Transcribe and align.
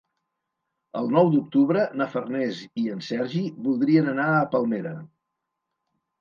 El 1.01 1.11
nou 1.17 1.27
d'octubre 1.35 1.83
na 2.01 2.07
Farners 2.13 2.63
i 2.85 2.87
en 2.95 3.05
Sergi 3.09 3.43
voldrien 3.69 4.11
anar 4.15 4.27
a 4.39 4.49
Palmera. 4.57 4.97